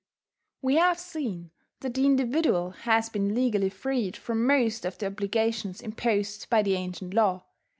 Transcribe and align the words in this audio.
We 0.63 0.77
have 0.77 0.97
seen 0.99 1.51
that 1.81 1.93
the 1.93 2.07
individual 2.07 2.71
has 2.71 3.07
been 3.07 3.35
legally 3.35 3.69
freed 3.69 4.17
from 4.17 4.47
most 4.47 4.83
of 4.83 4.97
the 4.97 5.05
obligations 5.05 5.79
imposed 5.79 6.49
by 6.49 6.63
the 6.63 6.73
ancient 6.73 7.13
law. 7.13 7.43